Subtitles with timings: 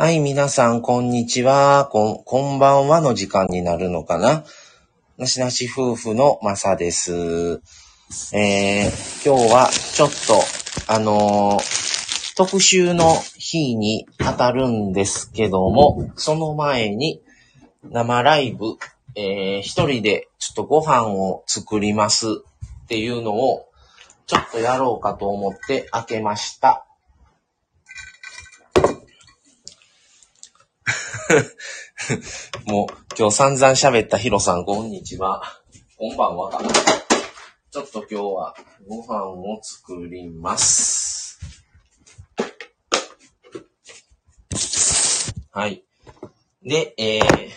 [0.00, 1.86] はい、皆さん、こんにちは。
[1.92, 4.44] こん、こんばんはの時間になるのかな？
[5.18, 7.60] なしなし夫婦のまさです。
[8.32, 10.40] えー、今日はちょっと、
[10.90, 17.20] あのー特集の日に当たるんですけども、その前に
[17.84, 18.78] 生ライブ、
[19.16, 22.26] えー、一人でちょっとご飯を作ります
[22.84, 23.66] っていうのを
[24.26, 26.86] ちょっとやろうかと思って開けました。
[32.66, 35.60] もう今日散々喋ったヒロさん、こんにちは。
[35.96, 36.60] こんばんは。
[37.70, 38.56] ちょっと今日は
[38.88, 41.38] ご飯を作ります。
[45.52, 45.84] はい。
[46.64, 47.50] で、えー、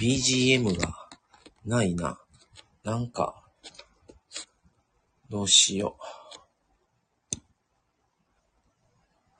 [0.00, 1.08] BGM が
[1.66, 2.18] ないな。
[2.82, 3.42] なんか、
[5.28, 5.98] どうしよ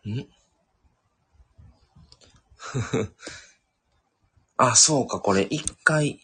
[0.05, 0.11] う。
[0.11, 0.29] ん？
[4.57, 6.21] あ、そうか、これ一回。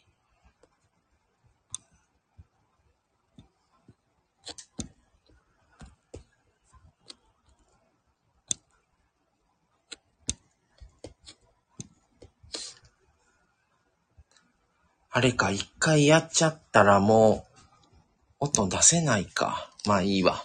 [15.10, 17.46] あれか、一回やっちゃったらも
[18.40, 19.70] う、音出せないか。
[19.86, 20.44] まあいいわ。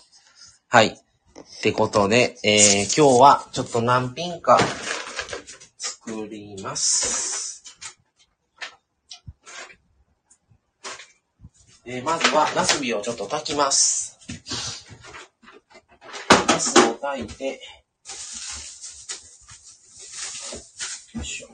[0.70, 0.88] はい。
[0.88, 4.58] ってことで、えー、今日はちょっと何品か
[6.04, 7.64] 作ります。
[11.86, 14.18] えーまずは、ナスビをちょっと炊きます。
[16.48, 17.62] ナスを炊いて、
[21.14, 21.50] よいしょ。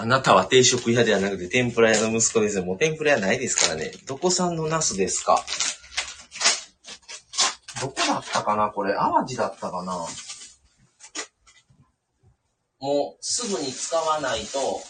[0.00, 2.60] あなたは定食屋ではなくて天ぷら屋の息子です。
[2.60, 3.90] もう天ぷら屋ないですからね。
[4.06, 5.44] どこ産のナスですか？
[8.48, 9.92] かなこれ、淡路だったかな。
[12.80, 14.80] もう、すぐに使わないと、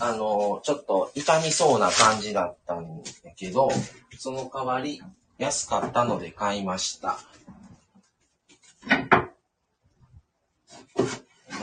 [0.00, 3.70] あの、ちょっと傷みそうな感じだったんだけど、
[4.18, 5.02] その代わり、
[5.38, 7.18] 安かったので買いました。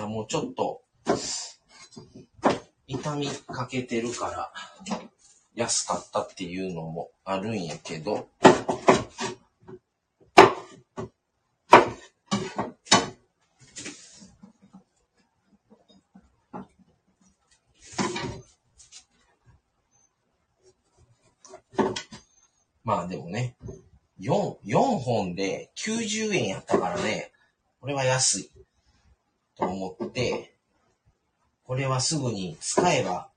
[0.08, 0.81] もうちょっと、
[2.88, 4.52] 傷みかけてるから、
[5.53, 8.28] 安かったっていうのもあるんやけど、
[22.85, 23.56] まあでもね、
[24.22, 27.31] 4、4本で90円やったからね、
[27.81, 28.51] これは安い。
[29.57, 30.53] と思って、
[31.63, 33.29] これはすぐに使えば、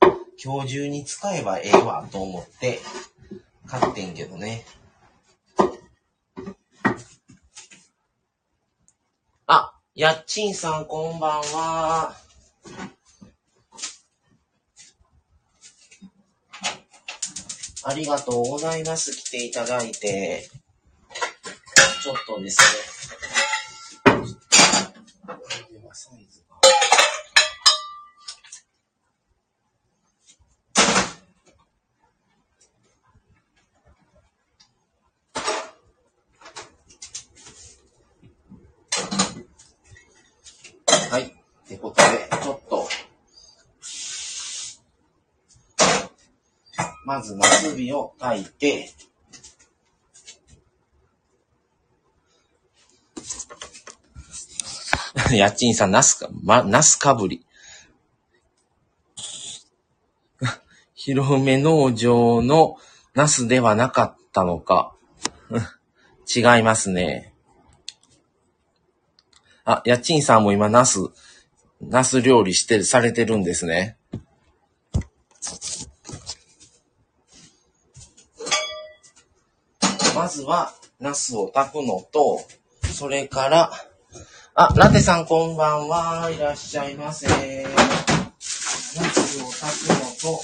[0.42, 2.78] 今日中に使えばええわと思って、
[3.66, 4.66] 買ってんけどね。
[9.47, 12.15] あ、やっちんさんこんばんは。
[17.88, 19.12] ありがとうございます。
[19.12, 20.50] 来ていただいて。
[22.03, 22.66] ちょっとですね。
[41.10, 41.22] はい。
[41.22, 41.28] っ
[41.66, 42.87] てことで、ちょっと、
[47.08, 48.91] まず、ナスビを炊いて、
[55.34, 57.47] やっちんさん、ナスか、ま、ナスかぶり。
[60.94, 62.76] 広め農場の
[63.14, 64.94] ナスではなかったのか。
[66.28, 67.32] 違いますね。
[69.64, 70.98] あ、やっちんさんも今ナス、
[71.80, 73.97] ナス料理して、されてるんですね。
[80.18, 82.41] まずは、ナスを炊くのと、
[82.92, 83.70] それから、
[84.56, 86.28] あ、ラテさんこんばんは。
[86.28, 87.28] いらっしゃいませ。
[87.28, 87.32] ナ
[88.42, 90.42] スを炊くのと、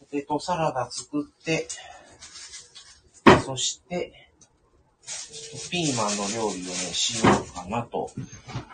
[0.00, 1.66] ポテトサラダ作って、
[3.42, 4.12] そして、
[5.70, 8.10] ピーマンの料理をね、しようかなと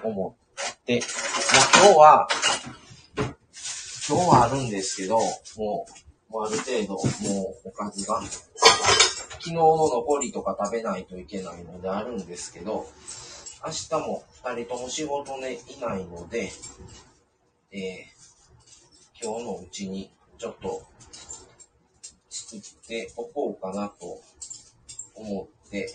[0.03, 2.29] 思って、まあ、今日は、
[4.09, 5.21] 今日はあるんですけど、
[5.57, 6.04] もう、
[6.35, 12.87] もうある程度、もうおかずが、昨日の残りとか食べないといけないのであるんですけど、
[13.65, 16.51] 明日も2人とも仕事ね、いないので、
[17.71, 18.15] えー
[19.23, 20.83] 今日のうちにちょっと
[22.29, 24.21] 作っておこうかなと
[25.15, 25.89] 思って、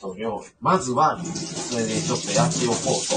[0.00, 3.16] と料理、まずは、それでちょっとやっておこうと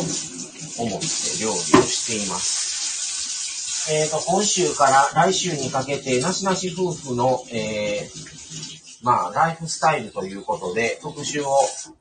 [0.82, 1.08] 思って
[1.42, 3.92] 料理をしています。
[3.92, 11.48] えっ、ー、と、今週から来週にかけて、なしなし夫婦の、えー、まあ、ライフスタイルということで、特集を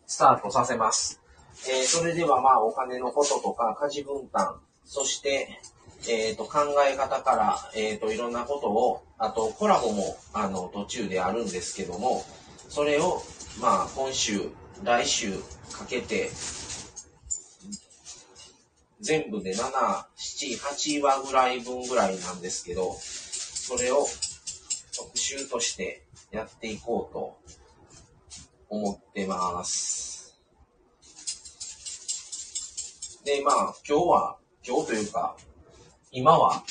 [0.06, 1.20] スタートさせます。
[1.68, 5.60] えー、それではまあ、お金のこととか、家事分担、そして、
[6.08, 6.60] えっ、ー、と、考
[6.90, 12.24] え方から、えっ、ー、と、いろんなことを、あと、コラボも、あの、途中であるんですけども、
[12.68, 13.22] それを、
[13.60, 14.50] まあ、今週、
[14.82, 15.32] 来週
[15.72, 16.30] かけて、
[19.00, 19.70] 全部で7、
[20.16, 24.06] 7、8話ぐらい分ぐらいなんですけど、それを
[24.96, 27.38] 特集としてやっていこうと
[28.68, 30.38] 思ってます。
[33.24, 34.36] で、まあ、今日は、
[34.66, 35.36] 今日というか、
[36.10, 36.62] 今は、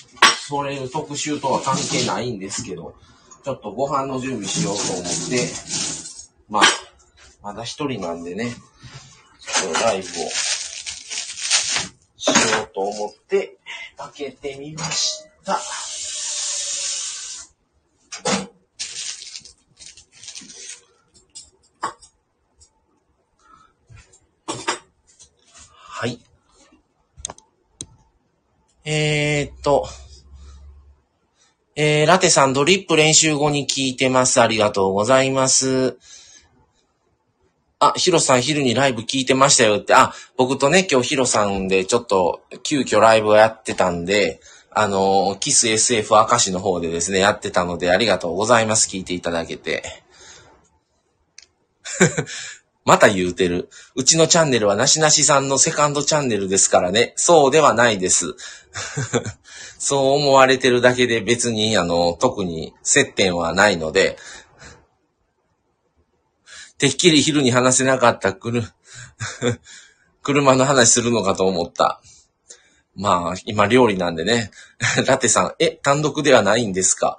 [0.48, 2.96] それ特集とは関係ないんですけど、
[3.44, 5.48] ちょっとご飯の準備しようと思って、
[6.50, 6.64] まあ、
[7.42, 8.52] まだ一人なんでね、
[9.40, 10.10] ちょっとライブを
[12.18, 13.58] しようと思って
[13.98, 15.60] 開けてみました。
[26.02, 26.20] はい。
[28.86, 29.88] えー、っと、
[31.76, 34.42] えー、ラテさんドリップ練習後に聞いてます。
[34.42, 35.98] ありがとうございます。
[37.82, 48.90] あ、ヒロさん昼にライブ聞いてましたよって、あ、僕とね、今日ヒロさんでちょっと急遽ライブをやってたんで、あの、キス SF 明石の方でですね、やってたのでありがとうございます。
[48.90, 50.04] 聞いていただけて。
[52.84, 53.70] また言うてる。
[53.96, 57.14] うちのチャンネルはなしなしさんのセカンドチャンネルですからね。
[57.16, 58.36] そうではないです。
[59.80, 64.18] そう思われてるだけで別に、あの、特に接点はないので、
[66.80, 68.64] てっきり昼に話せなかったくる、
[70.24, 72.02] 車の話するのかと思った。
[72.96, 74.52] まあ、今料理なんでね。
[75.06, 77.18] ラテさん、え、単独ではないんですか？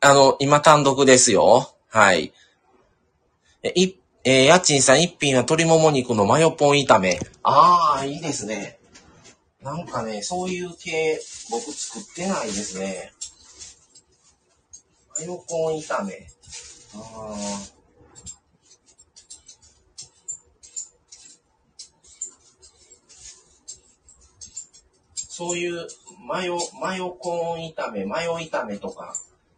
[0.00, 1.74] あの、今単独ですよ。
[1.88, 2.32] はい。
[3.62, 7.20] え、い、えー、家賃さん一品は鶏もも肉のマヨポン炒め。
[7.42, 8.78] ああ、いいですね。
[9.62, 11.20] なんかね、そういう系、
[11.50, 13.12] 僕作ってないですね。
[15.18, 16.26] マヨポン炒め。
[16.94, 16.98] あ
[17.34, 17.73] あ。
[25.36, 25.88] そういう
[26.28, 29.16] マヨ、マヨコーン炒め、マヨ炒めとか、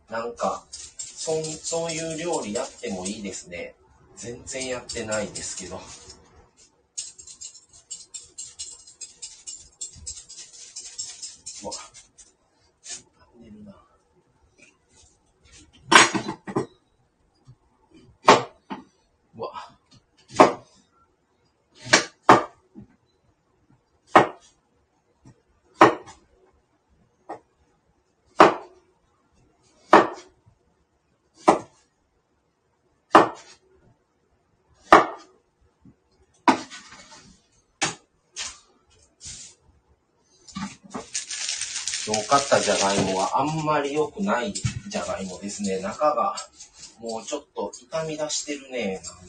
[0.08, 3.74] なんか、そそういう料理やってもいいですね。
[4.16, 5.78] 全然やってないですけど。
[42.06, 45.80] 今日買ったじゃがいもはあんまり良くないじゃがいもですね。
[45.80, 46.34] 中が
[47.00, 49.25] もうちょっと傷み出してるね、なん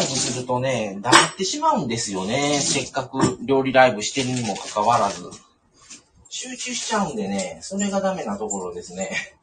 [0.00, 0.46] か。
[0.46, 2.60] とね、黙ってしまうんですよね。
[2.60, 5.30] せっかく料理ライブしてるにもかかわらず。
[6.28, 9.36] 集中しちゃうんでね、それがダメなところですね。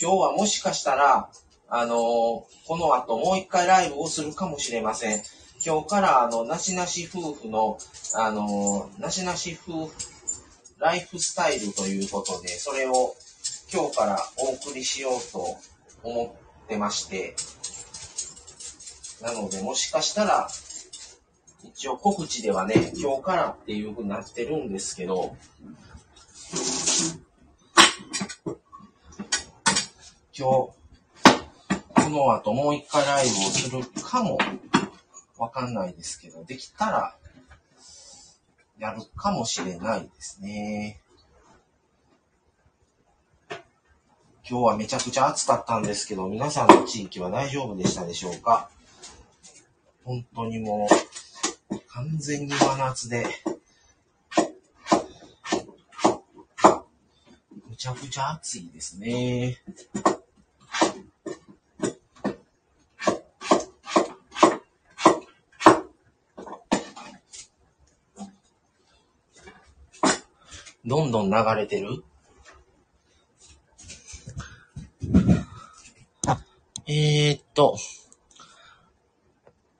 [0.00, 1.30] 今日はもしかしたら、
[1.68, 2.44] あのー、こ
[2.76, 5.22] の後もう一回ライブをするかもしれません。
[5.64, 7.78] 今日からあの、なしなし夫婦の、
[8.16, 9.92] あのー、なしなし夫婦、
[10.78, 13.14] ライフスタイルということで、それを
[13.72, 15.56] 今日からお送りしようと
[16.02, 17.34] 思ってまして、
[19.22, 20.46] なのでもしかしたら、
[21.64, 25.34] 一応告知ではね、今日からっていう風になってるんですけど、
[30.36, 30.74] 今日、こ
[32.10, 34.36] の後もう一回ライブをするかも
[35.38, 37.16] わかんないですけど、できたら
[38.78, 41.00] やるかもしれないですね。
[44.52, 48.68] 今日はめちゃくちゃ暑かったんですけど、皆さんの地域は大丈夫でしたでしょうか？
[50.04, 50.86] 本当にも
[51.70, 53.24] う、完全に真夏で、
[57.66, 59.56] むちゃくちゃ暑いですね。
[70.84, 72.04] どんどん流れてる
[76.94, 77.76] えー、っと。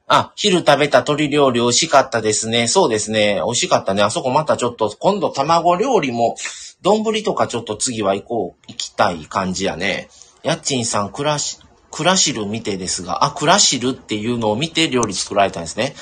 [0.06, 2.68] あ、昼食べた鶏料理美味しかったですね。
[2.68, 3.40] そうですね。
[3.44, 4.02] 美味しかったね。
[4.02, 6.36] あそこまたちょっと、今度卵料理も、
[6.82, 10.08] 丼とかちょっと次は行こう、行きたい感じやね。
[10.42, 11.60] やっちんさん、クラシ、
[11.90, 15.94] クラシル見てですが、あ、クラシルっていうのを見て料理作られたんですね。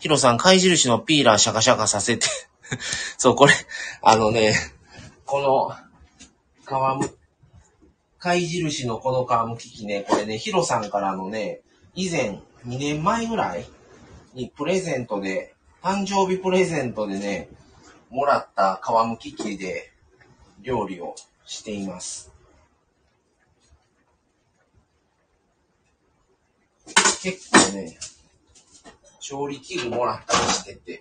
[0.00, 2.26] ヒロさん、貝印のピーラーシャカシャカさせて
[3.16, 3.54] そう、これ、
[4.02, 4.54] あのね、
[5.24, 5.70] この、
[6.66, 7.18] 皮む、
[8.26, 11.60] 貝印のこの皮むき器ね、これね、ヒロさんからのね、
[11.94, 13.64] 以前、2年前ぐらい
[14.34, 17.48] にプレゼントで、誕生日プレゼントでね、
[18.10, 19.92] もらった皮むき器で
[20.60, 21.14] 料理を
[21.44, 22.32] しています。
[27.22, 27.96] 結構ね、
[29.20, 30.98] 調理器具もらったりしてて、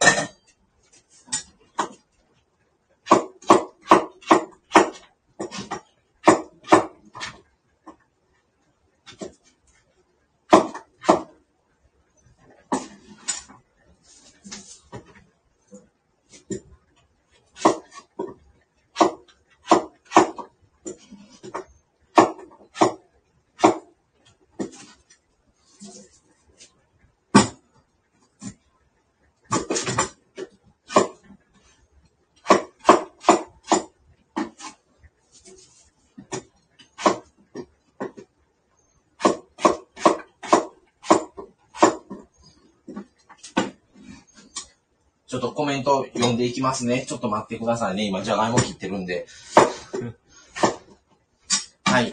[45.27, 47.05] ちょっとコメント読んでいきますね。
[47.07, 48.05] ちょっと待ってくださいね。
[48.05, 49.25] 今、じゃがいも切ってるんで。
[51.85, 52.11] はい。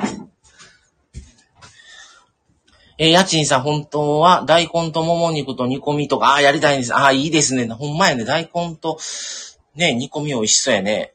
[2.98, 6.94] えー、家賃さん、本当は大根ともも肉と煮込みとか、ああ、やりたいんです。
[6.94, 7.66] ああ、いいですね。
[7.68, 8.24] ほんまやね。
[8.24, 8.98] 大根と、
[9.74, 11.12] ね、煮込み美味しそうやね。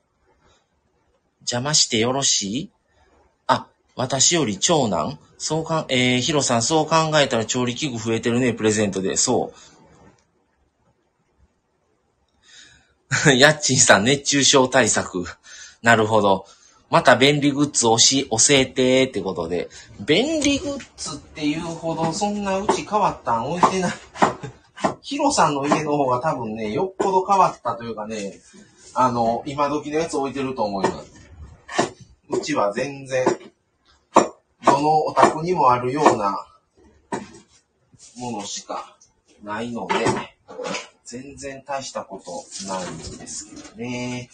[1.42, 2.70] 邪魔してよろしい？
[3.48, 5.18] あ、私より長男？
[5.38, 9.18] そうかん、えー、ヒロさん、そう考えたら調理器具増えてるね、プレゼントで。
[9.18, 9.76] そう。
[13.38, 15.26] やっちんさん、熱中症対策。
[15.82, 16.46] なるほど。
[16.90, 19.70] また便利グッズをし、教えてってことで。
[20.00, 23.52] 便利グッズっていうほど、そんなうち変わったん？
[23.52, 23.92] 置いてない。
[25.02, 28.40] ヒロさんの家の方が多分ね、よっぽど変わったというかね、
[28.94, 31.12] あの、今時のやつ置いてると思います。
[32.30, 33.26] うちは全然、
[34.66, 36.46] どのお宅にもあるような
[38.18, 38.98] ものしか
[39.44, 39.96] ないので、
[41.08, 44.30] 全然大したことないんですけどね。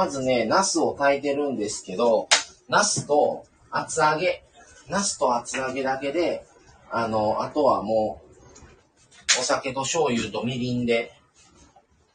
[0.00, 2.26] まずね、ナスを炊いてるんですけど、
[2.70, 4.42] ナスと厚揚げ、
[4.88, 6.46] ナスと厚揚げだけで、
[6.90, 8.22] あの、あとはも
[9.36, 11.12] う、お酒と醤油とみりんで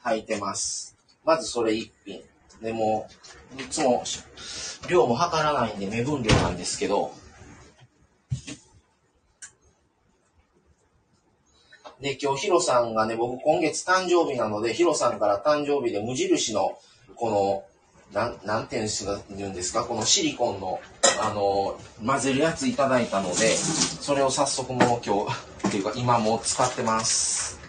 [0.02, 0.98] 炊いてます。
[1.24, 2.24] まずそれ一品。
[2.60, 3.08] でも、
[3.56, 4.04] いつも、
[4.90, 7.12] 量も測らないんで目分量なんですけど、
[12.02, 16.80] で、今日ヒロさんがね、僕今月誕生日なので、ヒロさんから誕生日で無印の
[17.16, 17.75] この
[18.14, 20.80] なん、なんて言うんですか、このシリコンの、
[21.22, 27.60] あの、混ぜるやついただいたので、それを早速もう今日、っていうか今も使ってます。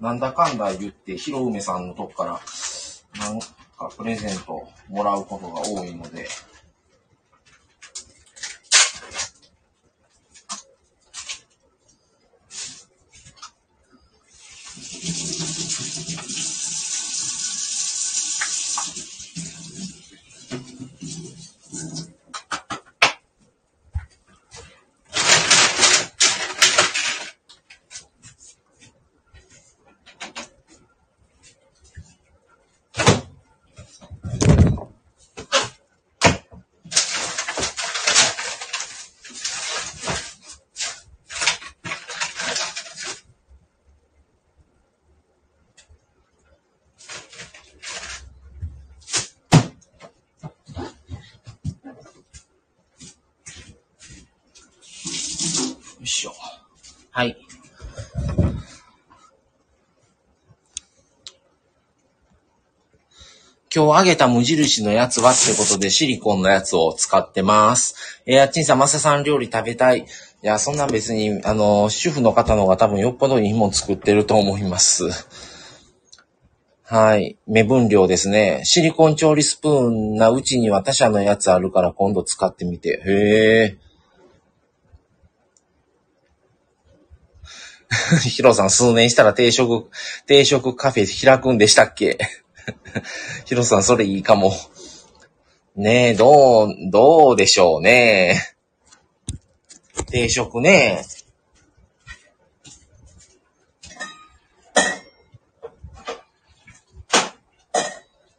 [0.00, 2.40] なんだかんだ言って、ひろうめさんのとこから、
[3.18, 6.28] なんかプレゼントもらうことが多いので、
[63.78, 68.24] 今日あげた無印のやつはってことでシリコンのやつを使ってます。
[68.26, 70.00] えー、あっちんさん、まささん料理食べたい。
[70.00, 70.04] い
[70.42, 75.04] や、そんな別に、あの、主婦の方の方が多分よっぽどいいもん作ってると思います。
[76.82, 77.38] はい。
[77.46, 78.62] 目分量ですね。
[78.64, 83.00] シリコン調理スプーンなうちには他社のやつあるから今度使ってみて。
[83.06, 83.76] へえ。
[88.28, 89.88] ヒロさん数年したら定食、
[90.26, 92.18] 定食カフェ開くんでしたっけ？
[93.46, 94.52] ヒロさんそれいいかも。
[95.76, 98.56] ねえ、どう、どうでしょうね。
[100.06, 101.04] 定食ね。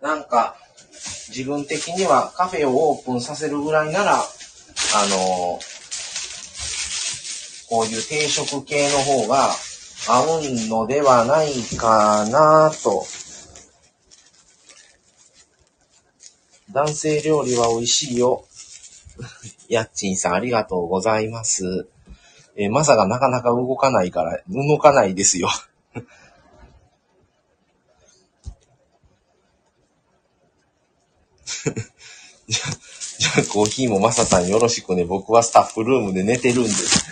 [0.01, 0.55] なんか、
[1.29, 5.59] 自分的にはカフェをオープンさせるぐらいなら、あの
[7.69, 9.51] こういう定食系の方が
[10.07, 13.05] 合うのではないかなと。
[16.71, 18.45] 男性料理は美味しいよ。
[19.69, 21.87] やっちんさんありがとうございます。
[22.55, 25.49] えー、まさがなかなか動かないから、動かないですよ。
[32.47, 32.63] じゃ
[33.19, 35.05] じゃあコーヒーもマサさんよろしくね。
[35.05, 37.05] 僕はスタッフルームで寝てるんです。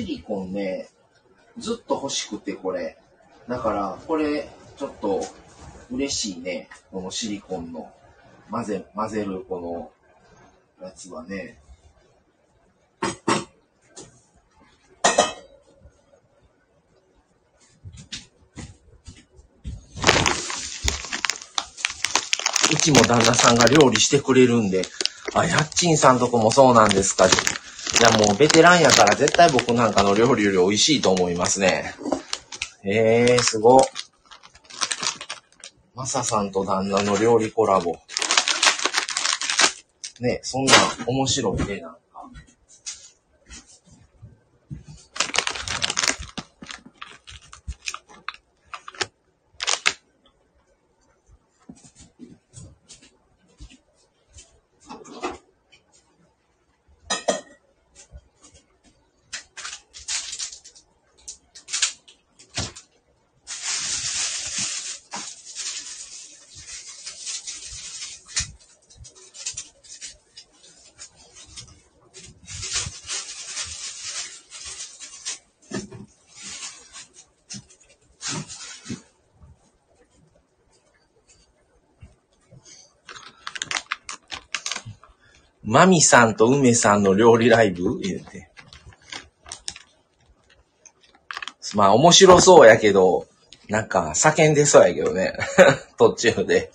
[0.00, 0.88] シリコンね、
[1.58, 2.96] ずっと欲しくてこれ。
[3.46, 5.22] だから、これ、ちょっと、
[5.90, 6.70] 嬉しいね。
[6.90, 7.92] このシリコンの、
[8.50, 9.92] 混ぜ、混ぜるこ
[10.80, 11.58] の、やつはね。
[22.72, 24.80] うちも旦那さんが料理してくれるんで、
[25.34, 27.26] あ、やっちんさんとこもそうなんですか。
[28.00, 31.94] いや、もうベテランやから絶対僕なんかの料理より美味しいと思いますね。
[32.82, 33.78] ええー、すご。
[35.94, 37.98] マサさんと旦那の料理コラボ。
[40.18, 40.72] ね、そんな
[41.06, 41.94] 面白いね、な
[85.70, 88.00] マミさんと梅さんの料理ライブ？
[88.00, 88.50] 言うて。
[91.74, 93.28] まあ面白そうやけど、
[93.68, 95.38] なんか叫んでそうやけどね。
[95.96, 96.72] 途中で。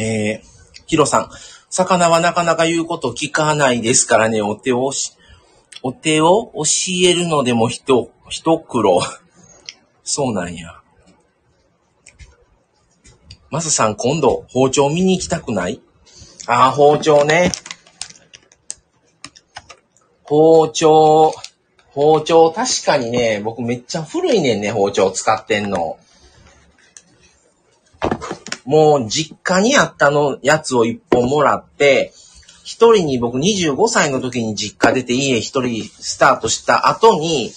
[0.00, 1.30] えー、ヒロさん。
[1.70, 5.12] 魚はなかなか言うこと聞かないですからね、お手をし、
[5.82, 6.62] お手を教
[7.04, 9.00] えるのでもひと、一苦労。
[10.02, 10.80] そうなんや。
[13.50, 15.80] マスさん、今度、包丁見に行きたくない？
[16.46, 17.52] ああ、包丁ね。
[20.24, 21.34] 包丁、
[21.90, 25.98] 包丁、確かにね、僕めっちゃ古いねんね、包丁使ってんの。
[28.68, 32.12] もう実家にあったのやつを一本もらって、
[32.64, 37.50] 一人に僕25歳の時に実家出て家一人スタートした後に、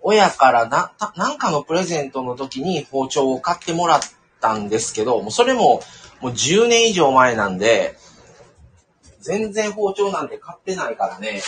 [0.00, 4.00] 親からな、なんかのプレゼントの時に包丁を買ってもらっ
[4.40, 5.82] たんですけど、もうそれも
[6.20, 7.96] もう10年以上前なんで、
[9.20, 11.42] 全然包丁なんて買ってないからね。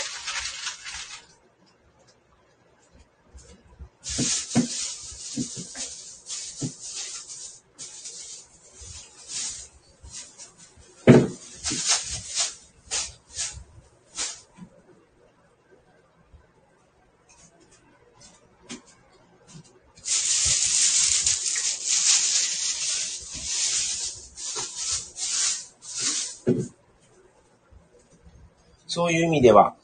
[28.91, 29.77] そういう意味では、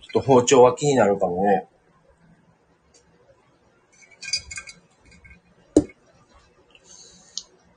[0.00, 1.66] ちょっと包丁は気になるかもね。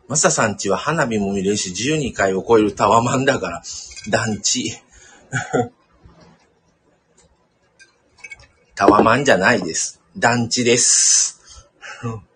[0.08, 3.64] マサさんちは花火も見れるし、12回を超えるタワマンだから、
[4.12, 4.72] 団地。
[8.76, 10.00] タワマンじゃないです。
[10.16, 11.42] 団地です。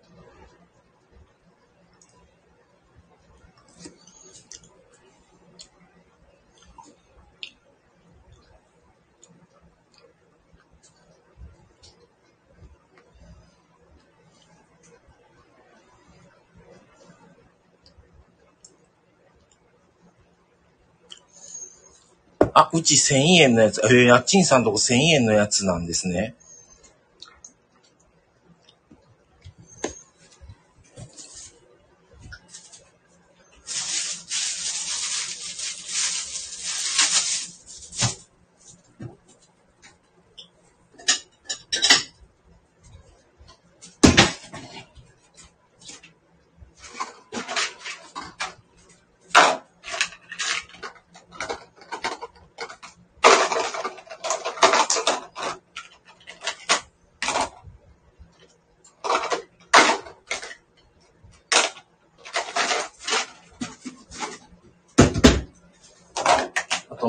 [22.54, 23.80] あ、うち1000円のやつ。
[23.84, 26.34] えー、家賃さんとこ1000円のやつなんですね。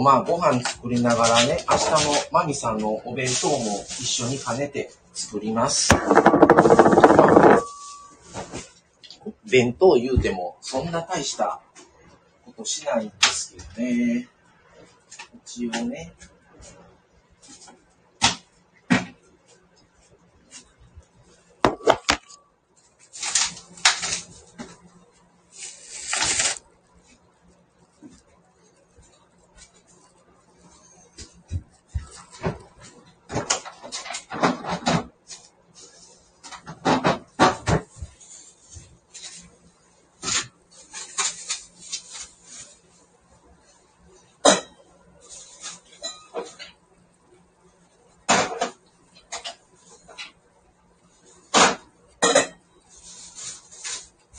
[0.04, 3.56] まあ、ご飯作りながらね、明日のマミさんのお弁当も
[3.88, 5.96] 一緒に兼ねて作ります。
[9.50, 11.62] 弁当言うても、そんな大した
[12.44, 14.28] ことしないんですけどね。
[15.46, 16.12] 一応ね。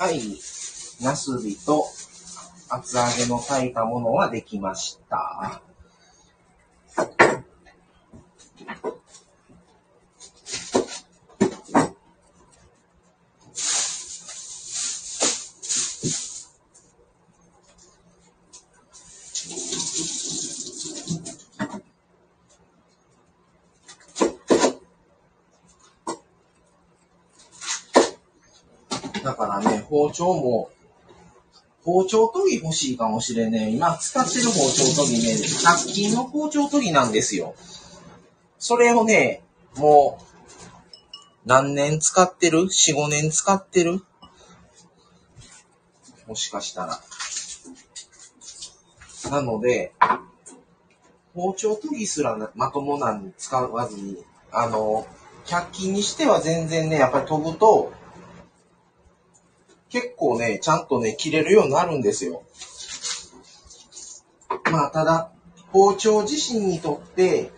[0.04, 0.20] はい。
[1.02, 1.86] ナスビと
[2.68, 5.62] 厚揚げの炊いたものはできました。
[29.22, 30.70] だからね、包丁も、
[31.84, 33.68] 包丁研ぎ欲しいかもしれんね。
[33.70, 37.54] 今使ってる包丁研ぎね、100均の包丁研ぎなんですよ。
[38.58, 39.42] それをね、
[39.76, 40.24] もう、
[41.44, 44.02] 何年使ってる ?4、5年使ってる？
[46.26, 47.00] もしかしたら。
[49.30, 49.92] なので、
[51.34, 55.06] 包丁研ぎすらまともなん使わずに、あの、
[55.44, 57.92] 100均にしては全然ね、やっぱり研ぐと、
[59.90, 62.42] 結構ね、ちゃんとね、切れるようになるんですよ。
[64.70, 65.30] まあ、ただ、
[65.72, 67.50] 包丁自身にとって、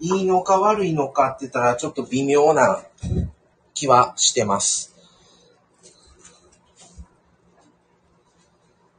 [0.00, 2.84] いいのか悪いのかって言ったら、ちょっと微妙な
[3.74, 4.94] 気はしてます。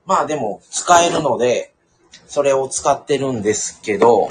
[0.06, 1.74] まあでも、使えるので、
[2.28, 4.28] それを使ってるんですけど、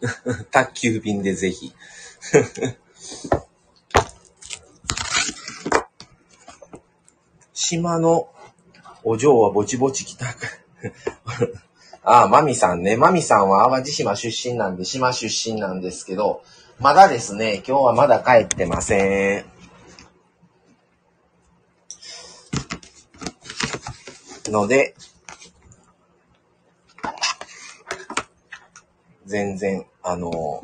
[0.50, 1.74] 宅急便でぜひ。
[7.52, 8.28] 島の
[9.04, 10.26] お嬢はぼちぼち来た。
[12.02, 12.96] あ あ、マミさんね。
[12.96, 16.42] マミさんは淡路島出身なんで、島出身なんですけど、
[16.78, 19.58] まだですね、今日はまだ帰ってません。
[24.50, 24.94] ので、
[29.28, 30.62] 全然、あの、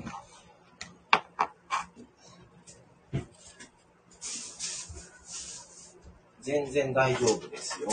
[6.40, 7.90] 全然大丈夫ですよ。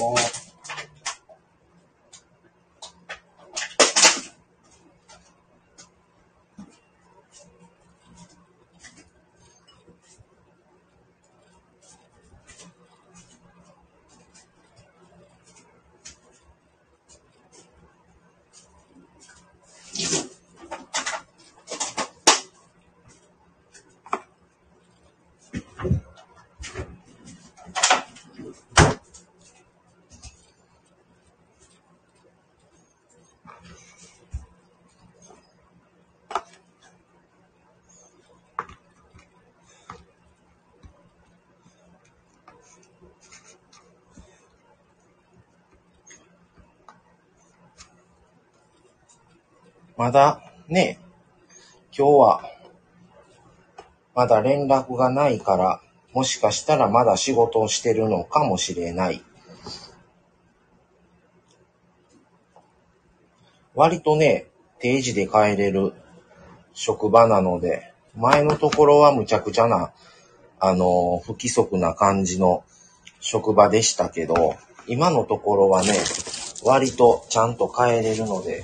[50.01, 50.97] まだね、
[51.95, 52.41] 今日は
[54.15, 55.79] まだ連絡がないから、
[56.11, 59.23] もしかしたらまだ仕事をしてるのかもしれない。
[63.75, 64.47] 割とね、
[64.79, 65.93] 定時で帰れる
[66.73, 69.93] 職場なので、前のところはむちゃくちゃな、
[70.59, 72.63] あの、不規則な感じの
[73.19, 74.55] 職場でしたけど、
[74.87, 75.93] 今のところはね、
[76.63, 78.63] 割とちゃんと帰れるので、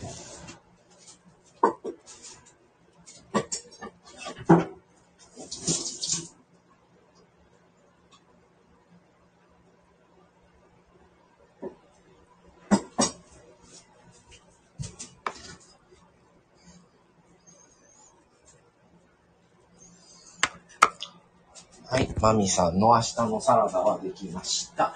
[22.19, 24.93] マミさんの明日のサラダはできました。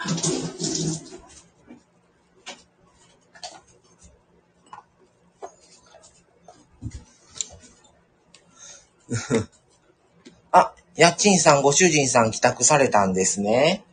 [10.51, 13.83] あ、家賃さん、ご主人さん帰宅されたんですね。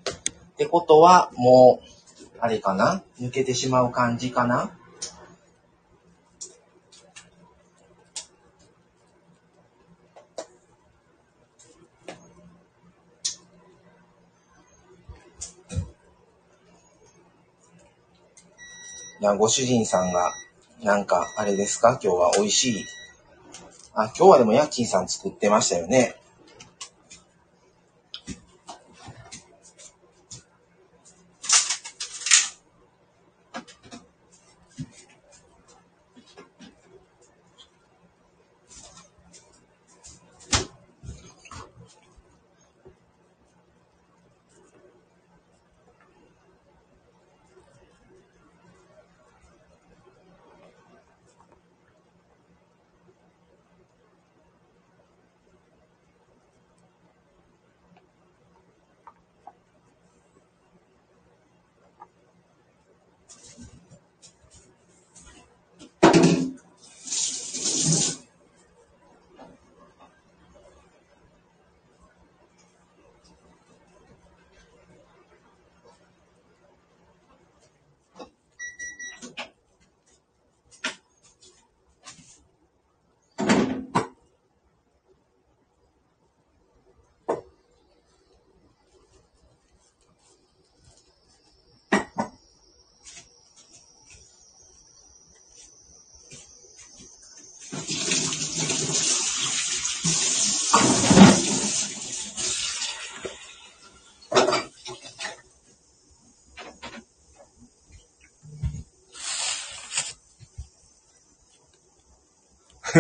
[0.53, 1.87] ってことは、もう、
[2.41, 3.03] あれかな？
[3.21, 4.78] 抜けてしまう感じかな？
[19.21, 20.33] いや、ご主人さんが、
[20.83, 21.99] なんか、あれですか？
[22.01, 22.85] 今日は美味しい。
[23.95, 26.15] あ、今日はでも家賃さん作ってましたよね。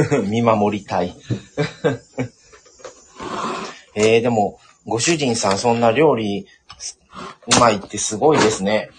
[0.26, 1.14] 見守りたい。
[3.94, 6.46] えー、でも、ご主人さんそんな料理
[7.56, 8.90] うまいってすごいですね。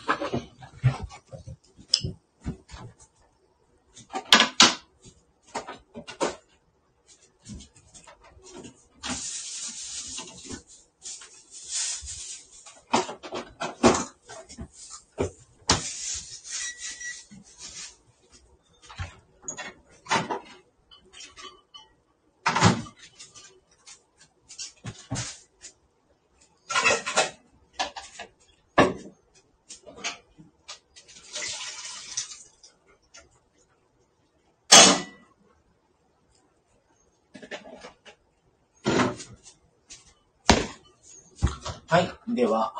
[41.89, 42.18] はい。
[42.35, 42.73] では。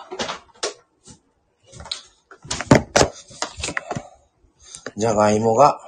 [4.96, 5.80] じゃがいもが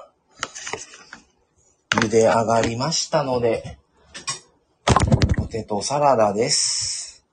[1.92, 3.78] 茹で上がりましたので、
[5.38, 7.26] ポテトサラダです。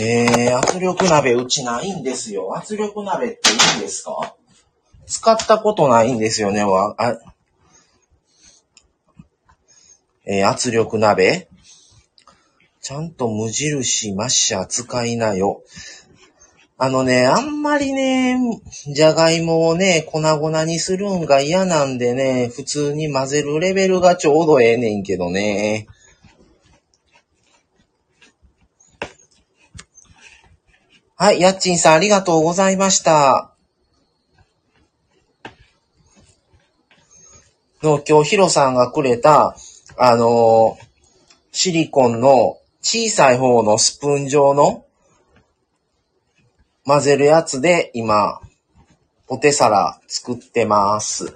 [0.00, 2.56] えー、圧力鍋うちないんですよ。
[2.56, 4.34] 圧力鍋っていいんですか？
[5.06, 6.64] 使ったことないんですよね。
[6.64, 7.18] わあ
[10.24, 11.48] えー圧力鍋
[12.92, 15.62] ちゃんと無印マッシャー使いなよ。
[16.76, 18.38] あのね、あんまりね、
[18.92, 25.86] じゃがいもをね、粉々にするんが嫌なんでね、普通に混ぜるレベルがちょうどええねんけどね。
[31.16, 33.54] はい、やっちんさんありがとうございました。
[37.82, 39.56] の、今日ヒロさんがくれた、
[39.96, 40.92] あのー
[41.54, 44.84] シリコンの小さい方のスプーン状の
[46.84, 48.40] 混ぜるやつで今、
[49.28, 51.32] ポテサラ作ってます。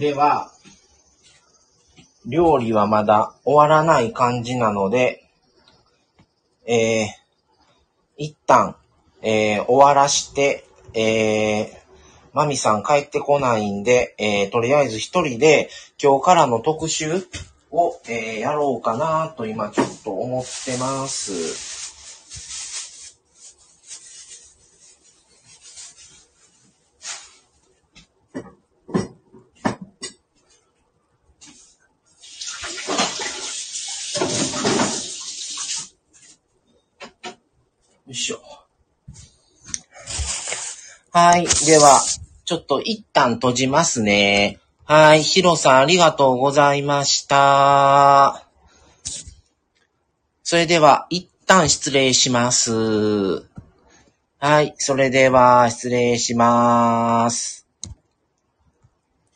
[0.00, 0.50] では、
[2.24, 5.28] 料理はまだ終わらない感じなので、
[6.66, 7.06] えー、
[8.16, 8.76] 一旦、
[9.20, 11.68] えー、終わらして、えー、
[12.32, 15.68] マミさん帰ってこないんで、えー、とりあえず一人で
[16.02, 17.26] 今日からの特集
[17.70, 21.69] を、えー、やろうかなと今ちょっと思ってます。
[41.22, 41.42] はい。
[41.66, 42.00] では、
[42.46, 44.58] ちょっと一旦閉じますね。
[44.86, 45.22] はい。
[45.22, 48.46] ヒロさんありがとうございました。
[50.42, 53.44] それでは、一旦失礼します。
[54.38, 54.74] はい。
[54.78, 57.59] それでは、失礼します。